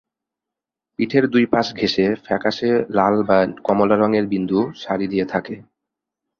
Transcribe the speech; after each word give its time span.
পিঠের 0.99 1.25
দুই 1.27 1.45
পাশ 1.45 1.67
ঘেঁষে 1.75 2.05
ফ্যাকাশে 2.25 2.69
লাল 2.89 3.15
বা 3.23 3.37
কমলা 3.63 3.95
রঙের 3.95 4.25
বিন্দু 4.27 4.59
সারি 4.75 5.05
দিয়ে 5.07 5.25
থাকে। 5.25 5.55